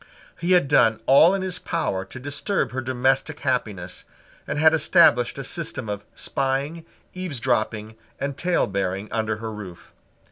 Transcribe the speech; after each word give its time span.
He 0.39 0.53
had 0.53 0.67
done 0.67 0.99
all 1.05 1.35
in 1.35 1.43
his 1.43 1.59
power 1.59 2.03
to 2.05 2.19
disturb 2.19 2.71
her 2.71 2.81
domestic 2.81 3.41
happiness, 3.41 4.03
and 4.47 4.57
had 4.57 4.73
established 4.73 5.37
a 5.37 5.43
system 5.43 5.87
of 5.89 6.03
spying, 6.15 6.87
eavesdropping, 7.13 7.95
and 8.19 8.35
talebearing 8.35 9.09
under 9.11 9.35
her 9.37 9.51
roof. 9.53 9.91